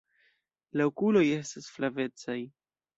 La 0.81 0.87
okuloj 0.93 1.23
estas 1.37 1.71
flavecaj. 1.77 2.43